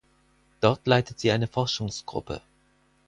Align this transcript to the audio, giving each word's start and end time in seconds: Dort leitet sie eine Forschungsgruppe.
Dort 0.61 0.87
leitet 0.87 1.19
sie 1.19 1.29
eine 1.29 1.45
Forschungsgruppe. 1.45 2.41